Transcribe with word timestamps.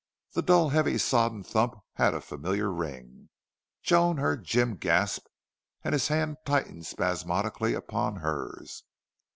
The 0.31 0.41
dull, 0.41 0.69
heavy, 0.69 0.97
sodden 0.97 1.43
thump 1.43 1.75
had 1.93 2.15
a 2.15 2.21
familiar 2.21 2.71
ring. 2.71 3.29
Joan 3.83 4.17
heard 4.17 4.43
Jim 4.43 4.75
gasp 4.77 5.27
and 5.83 5.93
his 5.93 6.07
hand 6.07 6.37
tightened 6.43 6.87
spasmodically 6.87 7.75
upon 7.75 8.15
hers. 8.15 8.81